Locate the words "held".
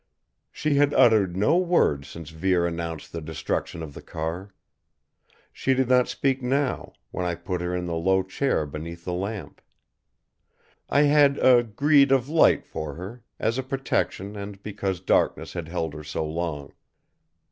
15.67-15.93